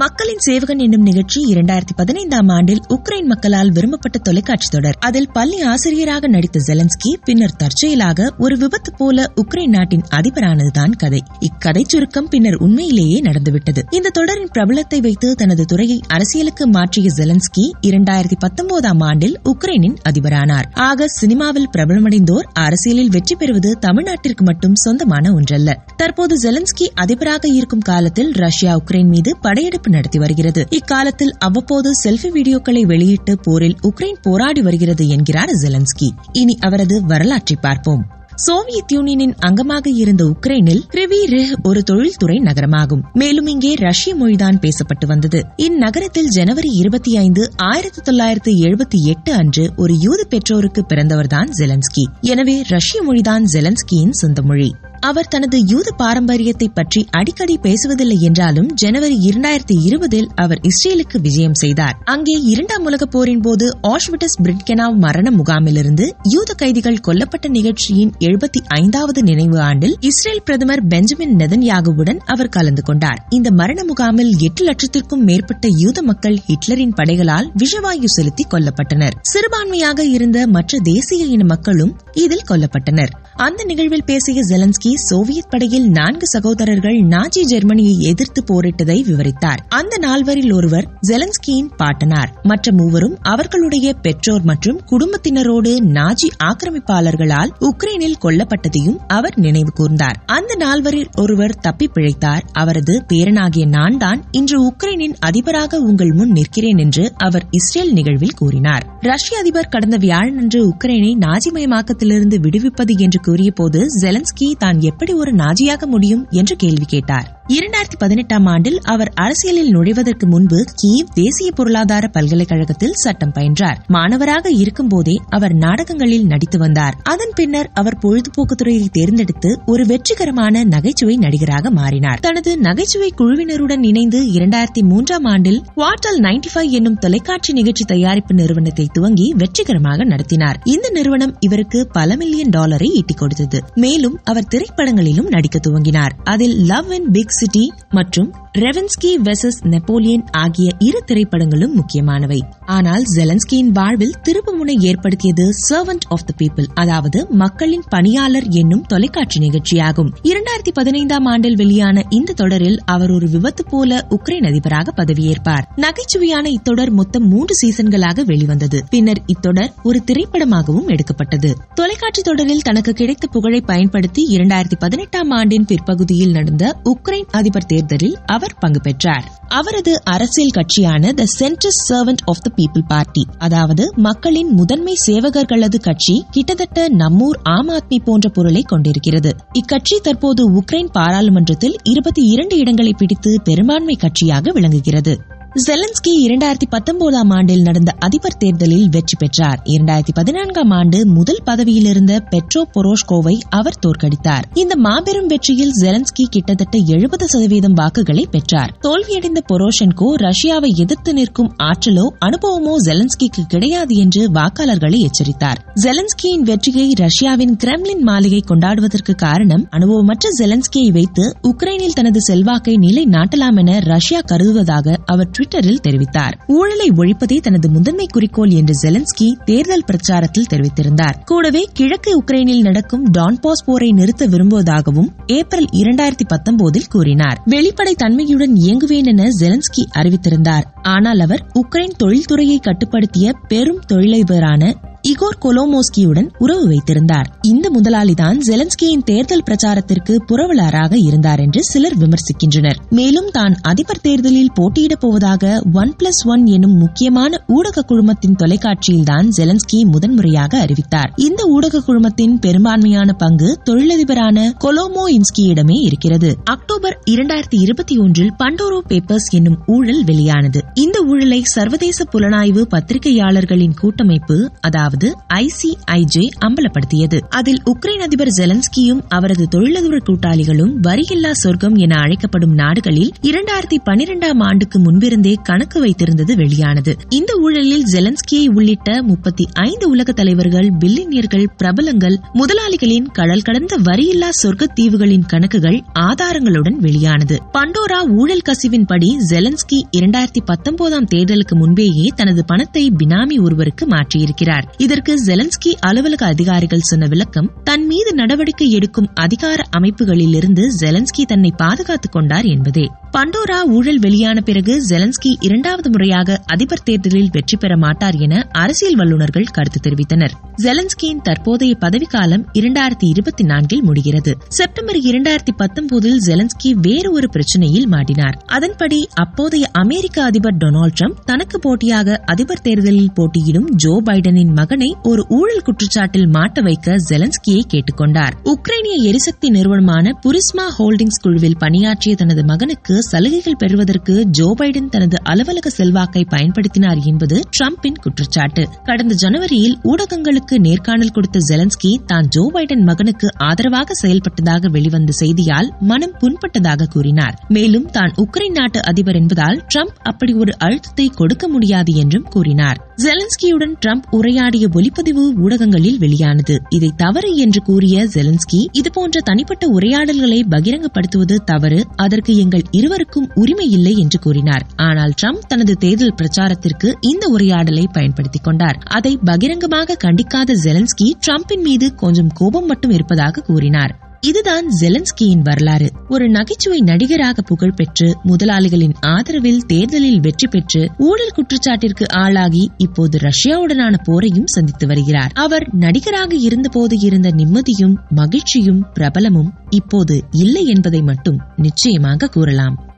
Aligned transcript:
மக்களின் 0.00 0.38
சேவகன் 0.38 0.78
என்னும் 0.78 1.02
நிகழ்ச்சி 1.02 1.40
இரண்டாயிரத்தி 1.52 1.94
பதினைந்தாம் 1.96 2.48
ஆண்டில் 2.48 2.80
உக்ரைன் 2.88 3.24
மக்களால் 3.24 3.70
விரும்பப்பட்ட 3.70 4.18
தொலைக்காட்சி 4.18 4.68
தொடர். 4.68 4.96
அதில் 5.00 5.28
பள்ளி 5.32 5.60
ஆசிரியராக 5.62 6.28
நடித்த 6.28 6.60
ஜெலன்ஸ்கி 6.66 7.10
பின்னர் 7.24 7.56
தற்செயலாக 7.56 8.34
ஒரு 8.38 8.56
விபத்து 8.56 8.92
போல 8.96 9.32
உக்ரைன் 9.36 9.68
நாட்டின் 9.68 10.04
அதிபரானதுதான் 10.10 10.92
கதை. 10.96 11.22
இக்கதை 11.40 11.84
சுருக்கம் 11.88 12.28
பின்னர் 12.28 12.54
உண்மையிலேயே 12.54 13.20
நடந்துவிட்டது. 13.20 13.84
இந்த 13.90 14.08
தொடரின் 14.08 14.48
பிரபலத்தை 14.52 15.00
வைத்து 15.00 15.34
தனது 15.34 15.64
துறையை 15.64 16.00
அரசியலுக்கு 16.08 16.68
மாற்றிய 16.68 17.10
ஜெலன்ஸ்கி 17.16 17.66
இரண்டாயிரத்தி 17.82 18.38
பத்தொன்பதாம் 18.38 19.00
ஆண்டில் 19.00 19.40
உக்ரைனின் 19.44 19.96
அதிபரானார். 20.08 20.64
ஆக 20.72 21.08
சினிமாவில் 21.08 21.68
பிரபலமடைந்தோர் 21.76 22.48
அரசியலில் 22.52 23.10
வெற்றி 23.10 23.34
பெறுவது 23.34 23.76
தமிழ்நாட்டிற்கு 23.80 24.44
மட்டும் 24.44 24.74
சொந்தமான 24.74 25.34
ஒன்றல்ல. 25.34 25.84
தற்போது 25.96 26.50
ஜெலன்ஸ்கி 26.50 26.88
அதிபராக 26.94 27.48
இருக்கும் 27.48 27.80
காலத்தில் 27.80 28.32
ரஷ்யா 28.32 28.76
உக்ரைன் 28.76 29.08
மீது 29.08 29.36
படையெடுப்பு 29.40 29.88
நடத்தி 29.90 30.18
வருகிறது. 30.18 30.66
இக்காலத்தில் 30.70 31.34
அவ்வப்போது 31.38 31.90
செல்ஃபி 32.04 32.30
வீடியோக்களை 32.34 32.82
வெளியிட்டு 32.82 33.38
போரில் 33.42 33.76
உக்ரைன் 33.82 34.18
போராடி 34.22 34.62
வருகிறது 34.62 35.08
என்கிறார் 35.08 35.50
ஜெலன்ஸ்கி. 35.62 36.08
இனி 36.32 36.56
அவரது 36.60 37.02
வரலாற்றை 37.06 37.58
பார்ப்போம். 37.60 38.06
சோவியத் 38.34 38.92
யூனியனின் 38.92 39.34
அங்கமாக 39.46 39.86
இருந்த 39.94 40.24
உக்ரைனில் 40.24 40.82
கிரிவி 40.90 41.16
ரெஹ் 41.26 41.54
ஒரு 41.62 41.82
தொழில்துறை 41.82 42.38
நகரமாகும். 42.38 43.02
மேலும் 43.12 43.46
இங்கே 43.46 43.74
ரஷ்ய 43.74 44.14
மொழிதான் 44.14 44.58
பேசப்பட்டு 44.60 45.06
வந்தது. 45.06 45.46
இந்நகரத்தில் 45.56 46.28
ஜனவரி 46.28 46.68
இருபத்தி 46.68 47.16
ஐந்து 47.16 47.50
ஆயிரத்தி 47.56 48.12
தொள்ளாயிரத்தி 48.12 48.64
எழுபத்தி 48.64 49.02
எட்டு 49.02 49.32
அன்று 49.32 49.72
ஒரு 49.76 49.98
யூத 49.98 50.24
பெற்றோருக்கு 50.28 50.84
பிறந்தவர்தான் 50.88 51.48
ஜெலன்ஸ்கி. 51.58 52.04
எனவே 52.20 52.62
ரஷ்ய 52.68 53.02
மொழிதான் 53.02 53.44
ஜெலன்ஸ்கியின் 53.52 54.10
சொந்த 54.10 54.42
மொழி. 54.42 54.74
அவர் 55.00 55.28
தனது 55.28 55.58
யூத 55.66 55.88
பாரம்பரியத்தை 55.96 56.68
பற்றி 56.68 57.00
அடிக்கடி 57.10 57.54
பேசுவதில்லை 57.62 58.18
என்றாலும் 58.20 58.68
ஜனவரி 58.74 59.16
இரண்டாயிரத்தி 59.28 59.76
இருபதில் 59.82 60.28
அவர் 60.34 60.60
இஸ்ரேலுக்கு 60.70 61.18
விஜயம் 61.20 61.54
செய்தார். 61.54 61.96
அங்கே 62.04 62.34
இரண்டாம் 62.52 62.84
உலக 62.84 63.06
போரின் 63.06 63.40
போது 63.40 63.66
ஆஷ்விட்டஸ் 63.82 64.36
பிரிட்கெனாவ் 64.42 64.96
மரண 64.96 65.30
முகாமிலிருந்து 65.30 66.06
யூத 66.34 66.54
கைதிகள் 66.54 67.00
கொல்லப்பட்ட 67.08 67.48
நிகழ்ச்சியின் 67.48 68.12
எழுபத்தி 68.18 68.62
ஐந்தாவது 68.68 69.22
நினைவு 69.22 69.58
ஆண்டில் 69.60 69.96
இஸ்ரேல் 70.00 70.42
பிரதமர் 70.44 70.84
பெஞ்சமின் 70.86 71.34
நெதன்யாகுவுடன் 71.36 72.20
அவர் 72.26 72.48
கலந்து 72.48 72.82
கொண்டார். 72.82 73.22
இந்த 73.28 73.50
மரண 73.50 73.84
முகாமில் 73.84 74.32
எட்டு 74.40 74.64
லட்சத்திற்கும் 74.64 75.24
மேற்பட்ட 75.30 75.68
யூத 75.78 76.02
மக்கள் 76.02 76.38
ஹிட்லரின் 76.48 76.94
படைகளால் 76.94 77.50
விஷவாயு 77.56 78.10
செலுத்தி 78.16 78.46
கொல்லப்பட்டனர். 78.50 79.16
சிறுபான்மையாக 79.32 80.04
இருந்த 80.04 80.46
மற்ற 80.46 80.78
தேசிய 80.82 81.24
இன 81.24 81.44
மக்களும் 81.44 81.96
இதில் 82.12 82.48
கொல்லப்பட்டனர். 82.50 83.12
அந்த 83.36 83.64
நிகழ்வில் 83.64 84.04
பேசிய 84.04 84.40
ஜெலன்ஸ்கி 84.52 84.89
சோவியத் 84.96 85.50
படையில் 85.50 85.88
நான்கு 85.88 86.26
சகோதரர்கள் 86.26 86.94
நாஜி 86.94 87.42
ஜெர்மனியை 87.44 88.00
எதிர்த்து 88.00 88.44
போரிட்டதை 88.44 89.02
விவரித்தார். 89.02 89.66
அந்த 89.68 89.96
நால்வரில் 90.00 90.54
ஒருவர் 90.54 90.88
ஜெலன்ஸ்கியின் 91.08 91.76
பாட்டனார். 91.76 92.40
மற்ற 92.42 92.72
மூவரும் 92.72 93.16
அவர்களுடைய 93.20 93.94
பெற்றோர் 93.94 94.42
மற்றும் 94.42 94.80
குடும்பத்தினரோடு 94.90 95.80
நாஜி 95.80 96.28
ஆக்கிரமிப்பாளர்களால் 96.44 97.50
உக்ரைனில் 97.60 98.18
கொல்லப்பட்டதையும் 98.22 98.96
அவர் 99.08 99.32
நினைவு 99.36 99.72
கூர்ந்தார். 99.80 100.14
அந்த 100.26 100.56
நால்வரில் 100.58 101.06
ஒருவர் 101.16 101.56
தப்பி 101.56 101.90
பிழைத்தார். 101.94 102.42
அவரது 102.52 103.04
பேரனாகிய 103.12 103.66
நான் 103.66 103.98
தான் 103.98 104.24
இன்று 104.30 104.68
உக்ரைனின் 104.70 105.14
அதிபராக 105.18 105.78
உங்கள் 105.78 106.12
முன் 106.12 106.30
நிற்கிறேன் 106.30 106.76
என்று 106.76 107.12
அவர் 107.16 107.46
இஸ்ரேல் 107.50 107.92
நிகழ்வில் 107.92 108.34
கூறினார். 108.36 108.98
ரஷ்ய 109.00 109.38
அதிபர் 109.38 109.68
கடந்த 109.68 109.96
வியாழனன்று 109.96 110.70
உக்ரைனை 110.70 111.16
நாஜிமயமாக்கத்திலிருந்து 111.18 112.34
விடுவிப்பது 112.40 112.98
என்று 112.98 113.20
கூறியபோது 113.20 113.86
ஜெலன்ஸ்கி 114.00 114.54
தான் 114.58 114.79
எப்படி 114.80 115.12
ஒரு 115.12 115.32
நாஜியாக 115.32 115.86
முடியும் 115.86 116.26
என்று 116.30 116.56
கேள்வி 116.56 116.84
கேட்டார். 116.84 117.39
இரண்டாயிரத்தி 117.50 117.98
பதினெட்டாம் 117.98 118.46
ஆண்டில் 118.46 118.80
அவர் 118.82 119.12
அரசியலில் 119.14 119.70
நுழைவதற்கு 119.70 120.26
முன்பு 120.26 120.56
கீவ் 120.56 121.12
தேசிய 121.14 121.52
பொருளாதார 121.52 122.08
பல்கலைக்கழகத்தில் 122.08 122.92
சட்டம் 122.92 123.32
பயின்றார். 123.34 123.76
மாணவராக 123.86 124.50
இருக்கும் 124.50 124.88
போதே 124.88 125.16
அவர் 125.28 125.54
நாடகங்களில் 125.54 126.26
நடித்து 126.26 126.58
வந்தார். 126.58 126.96
அதன் 127.02 127.32
பின்னர் 127.34 127.70
அவர் 127.74 127.98
பொழுதுபோக்கு 127.98 128.54
துறையை 128.54 128.88
தேர்ந்தெடுத்து 128.92 129.60
ஒரு 129.66 129.86
வெற்றிகரமான 129.86 130.64
நகைச்சுவை 130.64 131.16
நடிகராக 131.16 131.70
மாறினார். 131.70 132.18
தனது 132.20 132.58
நகைச்சுவை 132.58 133.12
குழுவினருடன் 133.18 133.84
இணைந்து 133.84 134.22
இரண்டாயிரத்தி 134.22 134.82
மூன்றாம் 134.82 135.24
ஆண்டில் 135.24 135.62
குவார்டல் 135.76 136.20
நைன்டி 136.20 136.46
ஃபைவ் 136.54 136.68
என்னும் 136.68 136.98
தொலைக்காட்சி 136.98 137.52
நிகழ்ச்சி 137.52 137.84
தயாரிப்பு 137.84 138.34
நிறுவனத்தை 138.34 138.88
துவங்கி 138.92 139.34
வெற்றிகரமாக 139.36 140.04
நடத்தினார். 140.04 140.60
இந்த 140.64 140.90
நிறுவனம் 140.90 141.36
இவருக்கு 141.40 141.88
பல 141.92 142.16
மில்லியன் 142.16 142.48
டாலரை 142.48 142.90
ஈட்டிக் 142.92 143.18
கொடுத்தது. 143.18 143.62
மேலும் 143.74 144.20
அவர் 144.24 144.48
திரைப்படங்களிலும் 144.54 145.28
நடிக்க 145.28 145.58
துவங்கினார். 145.68 146.10
அதில் 146.24 146.56
லவ் 146.56 146.90
அண்ட் 146.90 147.16
பிக்ஸ் 147.16 147.38
சிட்டி 147.40 147.62
மற்றும் 147.92 148.30
ரெவன்ஸ்கி 148.58 149.10
வெசஸ் 149.24 149.58
நெப்போலியன் 149.62 150.24
ஆகிய 150.30 150.70
இரு 150.78 151.04
திரைப்படங்களும் 151.06 151.74
முக்கியமானவை. 151.74 152.42
ஆனால் 152.66 153.02
ஜெலன்ஸ்கியின் 153.16 153.68
வாழ்வில் 153.72 154.14
திருப்புமுனை 154.22 154.80
ஏற்படுத்தியது 154.80 155.50
சர்வன்ட் 155.68 156.06
ஆஃப் 156.08 156.24
த 156.26 156.34
பீப்புள் 156.38 156.66
அதாவது 156.74 157.26
மக்களின் 157.30 157.84
பணியாளர் 157.88 158.48
என்னும் 158.48 158.82
தொலைக்காட்சி 158.82 159.40
நிகழ்ச்சியாகும். 159.40 160.10
இரண்டாயிரத்தி 160.22 160.72
பதினைந்தாம் 160.72 161.24
ஆண்டில் 161.24 161.56
வெளியான 161.56 162.02
இந்த 162.08 162.32
தொடரில் 162.32 162.78
அவர் 162.84 163.10
ஒரு 163.10 163.28
விபத்து 163.28 163.64
போல 163.64 164.06
உக்ரைன் 164.10 164.46
அதிபராக 164.46 164.92
பதவியேற்பார். 164.96 165.62
நகைச்சுவையான 165.76 166.46
இத்தொடர் 166.46 166.90
மொத்தம் 166.90 167.28
மூன்று 167.28 167.56
சீசன்களாக 167.62 168.24
வெளிவந்தது. 168.24 168.84
பின்னர் 168.90 169.22
இத்தொடர் 169.26 169.72
ஒரு 169.82 170.02
திரைப்படமாகவும் 170.06 170.86
எடுக்கப்பட்டது. 170.86 171.56
தொலைக்காட்சி 171.74 172.22
தொடரில் 172.22 172.62
தனக்கு 172.62 172.92
கிடைத்த 172.92 173.26
புகழை 173.26 173.60
பயன்படுத்தி 173.60 174.26
இரண்டாயிரத்தி 174.30 174.78
பதினெட்டாம் 174.78 175.30
ஆண்டின் 175.30 175.64
பிற்பகுதியில் 175.64 176.30
நடந்த 176.30 176.76
உக்ரைன் 176.84 177.26
அதிபர் 177.30 177.66
தேர்தலில் 177.66 178.18
அவர் 178.40 178.58
பங்கு 178.58 178.80
பெற்றார். 178.80 179.24
அவரது 179.48 179.92
அரசியல் 180.04 180.50
கட்சியான 180.50 181.12
the 181.12 181.24
centres 181.38 181.80
servant 181.88 182.22
of 182.24 182.42
the 182.42 182.50
people 182.56 182.82
party 182.86 183.26
அதாவது 183.38 183.92
மக்களின் 183.96 184.48
முதன்மை 184.48 184.94
சேவகர்களது 185.06 185.80
கட்சி 185.80 186.24
கிட்டத்தட்ட 186.30 186.86
நம்மூர் 186.88 187.38
ஆம் 187.42 187.68
ஆத்மி 187.68 187.98
போன்ற 188.04 188.28
பொருளை 188.28 188.62
கொண்டிருக்கிறது. 188.62 189.32
இக்கட்சி 189.52 189.98
தற்போது 190.02 190.52
உக்ரைன் 190.52 190.90
பாராளுமன்றத்தில் 190.92 191.76
இருபத்தி 191.82 192.22
இரண்டு 192.22 192.56
இடங்களை 192.56 192.94
பிடித்து 192.96 193.40
பெரும்பான்மை 193.44 193.98
கட்சியாக 194.00 194.52
விளங்குகிறது. 194.52 195.38
ஜெலன்ஸ்கி 195.56 196.12
இரண்டாயிரத்தி 196.26 196.66
பத்தொன்பதாம் 196.70 197.30
ஆண்டில் 197.30 197.62
நடந்த 197.62 197.92
அதிபர் 197.98 198.36
தேர்தலில் 198.36 198.88
வெற்றி 198.90 199.16
பெற்றார். 199.18 199.60
இரண்டாயிரத்தி 199.64 200.12
பதினான்காம் 200.14 200.70
ஆண்டு 200.70 201.06
முதல் 201.06 201.40
பதவியில் 201.44 201.84
இருந்த 201.84 202.22
பெட்ரோ 202.30 202.62
பொரோஷ்கோவை 202.74 203.40
அவர் 203.50 203.78
தோற்கடித்தார். 203.86 204.42
இந்த 204.54 204.76
மாபெரும் 204.76 205.26
வெற்றியில் 205.26 205.72
ஜெலன்ஸ்கி 205.80 206.24
கிட்டத்தட்ட 206.30 206.78
எழுபது 206.78 207.28
சதவீதம் 207.28 207.72
வாக்குகளை 207.72 208.26
பெற்றார். 208.30 208.74
தோல்வியடைந்த 208.80 209.40
பொரோஷென்கோ 209.52 210.10
ரஷ்யாவை 210.16 210.76
எதிர்த்து 210.76 211.12
நிற்கும் 211.12 211.56
ஆற்றலோ 211.62 212.06
அனுபவமோ 212.18 212.76
ஜெலன்ஸ்கிக்கு 212.86 213.44
கிடையாது 213.48 213.94
என்று 213.94 214.32
வாக்காளர்களை 214.32 214.98
எச்சரித்தார். 214.98 215.58
ஜெலன்ஸ்கியின் 215.82 216.42
வெற்றியை 216.42 216.92
ரஷ்யாவின் 216.94 217.56
கிரெம்லின் 217.64 218.02
மாளிகை 218.02 218.44
கொண்டாடுவதற்கு 218.46 219.14
காரணம் 219.14 219.68
அனுபவமற்ற 219.70 220.28
ஜெலன்ஸ்கியை 220.38 220.92
வைத்து 220.92 221.36
உக்ரைனில் 221.42 221.92
தனது 221.92 222.20
செல்வாக்கை 222.20 222.76
நிலை 222.76 223.06
நாட்டலாம் 223.06 223.56
என 223.56 223.78
ரஷ்யா 223.78 224.20
கருதுவதாக 224.20 224.96
அவர் 225.06 225.38
ட்விட்டரில் 225.40 225.80
தெரிவித்தார். 225.88 226.32
ஊழலை 226.46 226.88
ஒழிப்பதே 226.96 227.40
தனது 227.40 227.70
முதன்மை 227.70 228.06
குறிக்கோள் 228.12 228.48
என்று 228.48 228.74
ஜெலன்ஸ்கி 228.82 229.44
தேர்தல் 229.44 229.84
பிரச்சாரத்தில் 229.92 230.46
தெரிவித்திருந்தார். 230.50 231.14
கூடவே 231.24 231.68
கிழக்கு 231.72 232.22
உக்ரைனில் 232.22 232.60
நடக்கும் 232.60 233.10
டான்பாஸ் 233.18 233.64
போரை 233.66 233.92
நிறுத்த 233.92 234.26
விரும்புவதாகவும் 234.26 235.08
ஏப்ரல் 235.26 235.66
இரண்டாயிரத்தி 235.72 236.26
பத்தொன்பதில் 236.28 236.88
கூறினார். 236.88 237.42
வெளிப்படை 237.46 237.92
தன்மையுடன் 237.96 238.52
இயங்குவேன் 238.54 239.04
என 239.04 239.28
ஜெலன்ஸ்கி 239.40 239.86
அறிவித்திருந்தார். 239.94 240.62
ஆனால் 240.82 241.18
அவர் 241.18 241.46
உக்ரைன் 241.54 241.96
தொழில்துறையை 242.02 242.60
கட்டுப்படுத்திய 242.60 243.32
பெரும் 243.48 243.80
தொழிலதிபரான 243.92 244.74
இகோர் 245.02 245.38
கொலோமோஸ்கியுடன் 245.40 246.30
உறவு 246.38 246.66
வைத்திருந்தார். 246.66 247.38
இந்த 247.40 247.70
முதலாளிதான் 247.70 248.38
ஜெலன்ஸ்கியின் 248.46 249.02
தேர்தல் 249.04 249.42
பிரச்சாரத்திற்கு 249.50 250.16
புரவலராக 250.26 250.96
இருந்தார் 250.96 251.40
என்று 251.40 251.64
சிலர் 251.64 251.96
விமர்சிக்கின்றனர். 251.96 252.78
மேலும் 252.90 253.28
தான் 253.32 253.56
அதிபர் 253.62 254.00
தேர்தலில் 254.00 254.52
போட்டியிடப் 254.54 255.00
போவதாக 255.00 255.62
ஒன் 255.72 255.94
பிளஸ் 255.98 256.26
ஒன் 256.26 256.46
எனும் 256.46 256.76
முக்கியமான 256.76 257.44
ஊடக 257.46 257.84
குழுமத்தின் 257.88 258.36
தொலைக்காட்சியில்தான் 258.38 259.28
ஜெலன்ஸ்கி 259.36 259.84
முதன்முறையாக 259.84 260.58
அறிவித்தார். 260.58 261.12
இந்த 261.16 261.44
ஊடக 261.44 261.78
குழுமத்தின் 261.78 262.38
பெரும்பான்மையான 262.40 263.12
பங்கு 263.12 263.58
தொழிலதிபரான 263.64 264.52
கொலோமோ 264.64 265.06
இன்ஸ்கியிடமே 265.08 265.80
இருக்கிறது. 265.80 266.36
அக்டோபர் 266.44 266.98
இரண்டாயிரத்தி 267.10 267.60
இருபத்தி 267.60 267.98
ஒன்றில் 267.98 268.32
பண்டோரோ 268.38 268.80
பேப்பர்ஸ் 268.88 269.30
என்னும் 269.30 269.58
ஊழல் 269.66 270.04
வெளியானது. 270.04 270.62
இந்த 270.74 271.04
ஊழலை 271.08 271.42
சர்வதேச 271.42 272.04
புலனாய்வு 272.12 272.64
பத்திரிகையாளர்களின் 272.70 273.76
கூட்டமைப்பு 273.80 274.50
அதாவது 274.60 274.88
அதாவது 274.90 275.16
ஐசிஐஜே 275.34 276.28
அம்பலப்படுத்தியது. 276.46 277.18
அதில் 277.28 277.62
உக்ரைன் 277.64 278.02
அதிபர் 278.02 278.28
ஜெலன்ஸ்கியும் 278.36 279.00
அவரது 279.08 279.48
தொழிலதிபர் 279.48 280.02
கூட்டாளிகளும் 280.10 280.72
வரியில்லா 280.82 281.30
சொர்க்கம் 281.30 281.74
என 281.74 281.98
அழைக்கப்படும் 282.00 282.54
நாடுகளில் 282.54 283.10
இரண்டாயிரத்தி 283.22 283.76
பனிரெண்டாம் 283.84 284.38
ஆண்டுக்கு 284.38 284.78
முன்பிருந்தே 284.78 285.34
கணக்கு 285.42 285.84
வைத்திருந்தது 285.84 286.36
வெளியானது. 286.36 286.96
இந்த 287.08 287.34
ஊழலில் 287.34 287.84
ஜெலன்ஸ்கியை 287.92 288.48
உள்ளிட்ட 288.54 289.02
முப்பத்தி 289.02 289.46
ஐந்து 289.52 289.88
உலக 289.88 290.12
தலைவர்கள் 290.12 290.70
பில்லினியர்கள் 290.84 291.46
பிரபலங்கள் 291.56 292.18
முதலாளிகளின் 292.32 293.06
கடல் 293.12 293.42
கடந்த 293.42 293.76
வரியில்லா 293.76 294.28
சொர்க்க 294.42 294.66
தீவுகளின் 294.80 295.26
கணக்குகள் 295.26 295.82
ஆதாரங்களுடன் 295.98 296.76
வெளியானது. 296.78 297.38
பண்டோரா 297.52 298.10
ஊழல் 298.10 298.42
கசிவின்படி 298.48 299.10
ஜெலன்ஸ்கி 299.30 299.82
இரண்டாயிரத்தி 299.96 300.44
பத்தொன்பதாம் 300.44 301.06
தேர்தலுக்கு 301.14 301.54
முன்பேயே 301.54 302.12
தனது 302.16 302.44
பணத்தை 302.44 302.92
பினாமி 302.98 303.42
ஒருவருக்கு 303.42 303.86
மாற்றியிருக்கிறார். 303.86 304.78
இதற்கு 304.80 305.14
ஜெலன்ஸ்கி 305.26 305.72
அலுவலக 305.80 306.26
அதிகாரிகள் 306.26 306.78
சொன்ன 306.78 307.06
விளக்கம் 307.06 307.50
தன் 307.64 307.86
மீது 307.86 308.14
நடவடிக்கை 308.14 308.70
எடுக்கும் 308.70 309.08
அதிகார 309.14 309.62
அமைப்புகளிலிருந்து 309.78 310.62
ஜெலன்ஸ்கி 310.80 311.24
தன்னை 311.26 311.52
பாதுகாத்துக் 311.56 312.12
கொண்டார் 312.12 312.44
என்பதே. 312.44 312.86
பண்டோரா 313.16 313.62
ஊழல் 313.66 313.98
வெளியான 313.98 314.40
பிறகு 314.40 314.82
ஜெலன்ஸ்கி 314.88 315.36
இரண்டாவது 315.40 315.90
முறையாக 315.90 316.42
அதிபர் 316.46 316.82
தேர்தலில் 316.82 317.28
வெற்றி 317.32 317.56
பெற 317.56 317.76
மாட்டார் 317.76 318.14
என 318.14 318.46
அரசியல் 318.52 318.96
வல்லுநர்கள் 318.96 319.44
கருத்து 319.44 319.90
தெரிவித்தனர். 319.90 320.34
ஜெலன்ஸ்கியின் 320.62 321.22
தற்போதைய 321.22 321.74
பதவிக்காலம் 321.80 322.46
இரண்டாயிரத்தி 322.52 323.04
இருபத்தி 323.04 323.44
நான்கில் 323.44 323.82
முடிகிறது. 323.82 324.36
செப்டம்பர் 324.48 324.96
இரண்டாயிரத்தி 324.96 325.54
பத்தொன்பதில் 325.56 326.20
ஜெலன்ஸ்கி 326.26 326.70
வேறு 326.72 327.12
ஒரு 327.12 327.28
பிரச்சனையில் 327.32 327.86
மாட்டினார். 327.86 328.38
அதன்படி 328.46 329.08
அப்போதைய 329.14 329.66
அமெரிக்க 329.72 330.22
அதிபர் 330.22 330.56
டொனால்டு 330.56 330.88
ட்ரம்ப் 331.00 331.24
தனக்கு 331.24 331.58
போட்டியாக 331.58 332.20
அதிபர் 332.26 332.60
தேர்தலில் 332.60 333.12
போட்டியிடும் 333.14 333.74
ஜோ 333.74 334.02
பைடனின் 334.04 334.52
மகனை 334.52 334.68
மகனை 334.70 334.96
ஒரு 335.02 335.22
ஊழல் 335.28 335.62
குற்றச்சாட்டில் 335.66 336.26
மாட்ட 336.34 336.62
வைக்க 336.62 336.96
ஜெலன்ஸ்கியை 337.08 337.62
கேட்டுக்கொண்டார். 337.72 338.34
உக்ரைனிய 338.50 338.96
எரிசக்தி 339.02 339.48
நிறுவனமான 339.50 340.12
புரிஸ்மா 340.24 340.64
ஹோல்டிங்ஸ் 340.76 341.18
குழுவில் 341.22 341.56
பணியாற்றிய 341.58 342.14
தனது 342.14 342.42
மகனுக்கு 342.44 343.02
சலுகைகள் 343.02 343.56
பெறுவதற்கு 343.58 344.14
ஜோ 344.30 344.54
பைடன் 344.58 344.88
தனது 344.88 345.16
அலுவலக 345.22 345.70
செல்வாக்கை 345.70 346.22
பயன்படுத்தினார் 346.30 347.00
என்பது 347.04 347.40
டிரம்பின் 347.56 347.98
குற்றச்சாட்டு. 348.00 348.64
கடந்த 348.84 349.14
ஜனவரியில் 349.14 349.76
ஊடகங்களுக்கு 349.84 350.58
நேர்காணல் 350.58 351.12
கொடுத்த 351.12 351.42
ஜெலன்ஸ்கி 351.50 351.92
தான் 352.06 352.28
ஜோ 352.28 352.44
பைடன் 352.54 352.84
மகனுக்கு 352.90 353.30
ஆதரவாக 353.48 353.96
செயல்பட்டதாக 354.02 354.70
வெளிவந்த 354.70 355.12
செய்தியால் 355.20 355.70
மனம் 355.80 356.16
புண்பட்டதாக 356.20 356.88
கூறினார். 356.92 357.34
மேலும் 357.48 357.90
தான் 357.90 358.14
உக்ரைன் 358.24 358.56
நாட்டு 358.60 358.82
அதிபர் 358.82 359.14
என்பதால் 359.14 359.60
டிரம்ப் 359.66 359.98
அப்படி 360.02 360.34
ஒரு 360.34 360.54
அழுத்தத்தை 360.58 361.08
கொடுக்க 361.16 361.48
முடியாது 361.48 361.92
என்றும் 362.04 362.30
கூறினார். 362.30 362.80
ஜெலன்ஸ்கியுடன் 363.02 363.76
டிரம்ப் 363.80 364.08
உரையாடிய 364.10 364.58
ஒலிப்பதிவு 364.68 365.32
ஊடகங்களில் 365.36 365.98
வெளியானது. 365.98 366.62
இதை 366.68 366.92
தவறு 366.96 367.36
என்று 367.36 367.62
கூறிய 367.62 368.04
ஜெலன்ஸ்கி 368.04 368.66
இதுபோன்ற 368.72 369.20
தனிப்பட்ட 369.20 369.66
உரையாடல்களை 369.66 370.46
பகிரங்கப்படுத்துவது 370.50 371.34
தவறு 371.44 371.86
அதற்கு 371.96 372.36
எங்கள் 372.36 372.62
இருவருக்கும் 372.70 373.30
உரிமை 373.34 373.70
இல்லை 373.70 373.96
என்று 373.96 374.18
கூறினார். 374.18 374.66
ஆனால் 374.76 375.12
ட்ரம்ப் 375.22 375.46
தனது 375.48 375.76
தேர்தல் 375.76 376.14
பிரச்சாரத்திற்கு 376.22 376.92
இந்த 377.00 377.28
உரையாடலை 377.28 377.88
பயன்படுத்திக் 377.92 378.44
கொண்டார். 378.44 378.78
அதை 378.86 379.18
பகிரங்கமாக 379.24 379.94
கண்டிக்காத 379.94 380.52
ஜெலன்ஸ்கி 380.52 381.12
டிரம்பின் 381.26 381.62
மீது 381.62 381.94
கொஞ்சம் 381.94 382.28
கோபம் 382.28 382.66
மட்டும் 382.66 382.90
இருப்பதாக 382.90 383.40
கூறினார். 383.40 384.08
இதுதான் 384.20 384.66
ஜெலன்ஸ்கியின் 384.80 385.40
வரலாறு. 385.42 385.92
ஒரு 386.08 386.28
நகைச்சுவை 386.28 386.80
நடிகராக 386.80 387.42
புகழ்பெற்று 387.42 388.16
முதலாளிகளின் 388.24 388.94
ஆதரவில் 389.00 389.66
தேர்தலில் 389.66 390.20
வெற்றி 390.20 390.46
பெற்று 390.46 390.90
ஊழல் 390.98 391.32
குற்றச்சாட்டிற்கு 391.36 392.08
ஆளாகி 392.08 392.70
இப்போது 392.76 393.18
ரஷ்யாவுடனான 393.18 393.94
போரையும் 394.06 394.44
சந்தித்து 394.44 394.86
வருகிறார். 394.86 395.30
அவர் 395.34 395.68
நடிகராக 395.74 396.34
இருந்தபோது 396.34 396.98
இருந்த 396.98 397.28
நிம்மதியும் 397.28 397.94
மகிழ்ச்சியும் 398.08 398.86
பிரபலமும் 398.94 399.50
இப்போது 399.70 400.24
இல்லை 400.30 400.66
என்பதை 400.66 401.02
மட்டும் 401.02 401.38
நிச்சயமாக 401.56 402.26
கூறலாம். 402.26 402.89